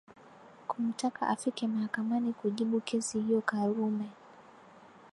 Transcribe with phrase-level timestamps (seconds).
[0.67, 4.09] Kumtaka afike mahakamani kujibu kesi hiyo Karume